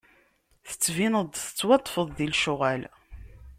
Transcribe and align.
Tettbineḍ-d 0.67 1.33
tettwaṭṭfeḍ 1.37 2.07
di 2.17 2.25
lecɣal. 2.31 2.81